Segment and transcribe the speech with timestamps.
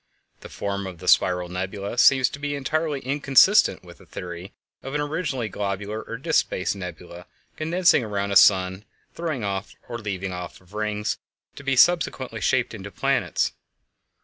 [0.39, 4.95] The form of the spiral nebulæ seems to be entirely inconsistent with the theory of
[4.95, 8.83] an originally globular or disk shaped nebula condensing around a sun and
[9.13, 11.19] throwing or leaving off rings,
[11.55, 13.53] to be subsequently shaped into planets.